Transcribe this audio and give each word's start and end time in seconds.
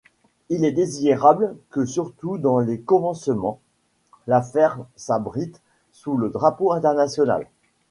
Il 0.49 0.65
est 0.65 0.71
désirable 0.71 1.55
que 1.69 1.85
surtout 1.85 2.39
dans 2.39 2.57
les 2.57 2.79
commencements, 2.81 3.59
l'affaire 4.25 4.79
s'abrite 4.95 5.61
sous 5.91 6.17
le 6.17 6.29
drapeau 6.29 6.71
international. 6.73 7.47